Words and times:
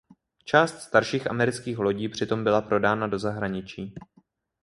Část 0.45 0.79
starších 0.81 1.29
amerických 1.29 1.77
lodí 1.77 2.09
přitom 2.09 2.43
byla 2.43 2.61
prodána 2.61 3.07
do 3.07 3.19
zahraničí. 3.19 3.93